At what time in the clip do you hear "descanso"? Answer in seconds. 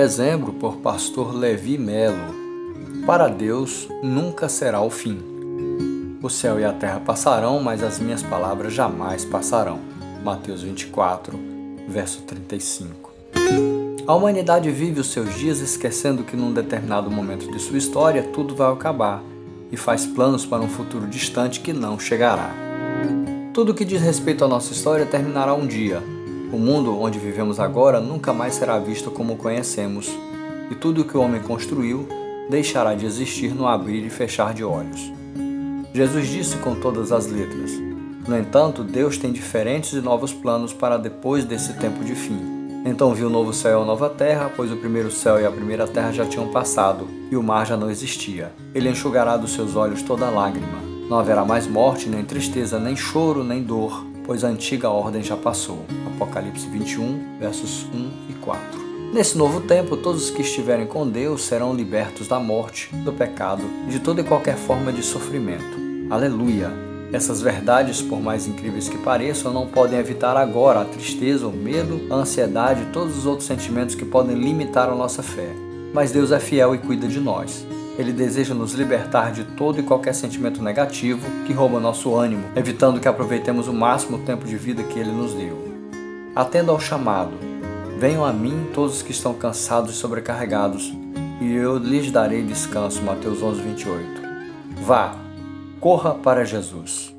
92.42-93.02